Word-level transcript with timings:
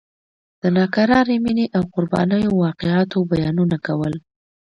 د 0.61 0.63
ناکرارې 0.77 1.37
مینې 1.43 1.65
او 1.77 1.83
قربانیو 1.93 2.57
واقعاتو 2.63 3.17
بیانونه 3.31 3.77
کول. 3.85 4.13